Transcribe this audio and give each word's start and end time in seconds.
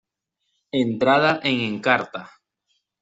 Entrada 0.71 1.39
en 1.43 1.59
Encarta 1.59 2.21